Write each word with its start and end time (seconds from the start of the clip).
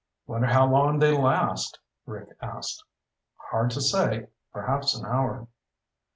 '""Wonder 0.25 0.47
how 0.47 0.65
long 0.65 0.97
they 0.97 1.15
last?" 1.15 1.77
Rick 2.07 2.29
asked. 2.41 2.83
"Hard 3.51 3.69
to 3.69 3.81
say. 3.81 4.29
Perhaps 4.51 4.97
an 4.97 5.05
hour." 5.05 5.47